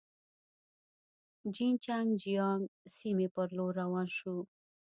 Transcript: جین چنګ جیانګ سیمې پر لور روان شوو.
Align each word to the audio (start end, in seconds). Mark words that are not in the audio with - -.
جین 1.53 1.73
چنګ 1.83 2.07
جیانګ 2.21 2.63
سیمې 2.95 3.27
پر 3.33 3.47
لور 3.57 3.71
روان 3.81 4.07
شوو. 4.17 4.41